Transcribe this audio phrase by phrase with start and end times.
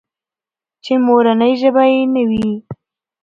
[0.83, 2.49] چې مورنۍ ژبه يې نه وي.